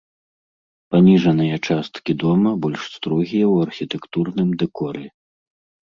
[0.95, 5.05] Паніжаныя часткі дома больш строгія ў архітэктурным дэкоры.